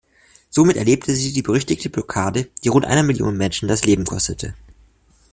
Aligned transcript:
Somit 0.49 0.77
erlebte 0.77 1.13
sie 1.13 1.31
die 1.31 1.43
berüchtigte 1.43 1.91
Blockade, 1.91 2.49
die 2.63 2.69
rund 2.69 2.85
einer 2.85 3.03
Million 3.03 3.37
Menschen 3.37 3.67
das 3.67 3.85
Leben 3.85 4.03
kostete. 4.03 4.55